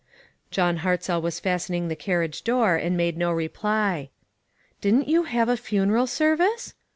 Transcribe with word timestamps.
John 0.49 0.77
Hartzell 0.77 1.21
was 1.21 1.39
fastening 1.39 1.87
the 1.87 1.95
carriage 1.95 2.43
door 2.43 2.75
and 2.75 2.97
made 2.97 3.17
no 3.17 3.31
reply. 3.31 4.09
"Didn't 4.81 5.07
you 5.07 5.25
have 5.25 5.47
a 5.47 5.55
funeral 5.55 6.07
service?" 6.07 6.73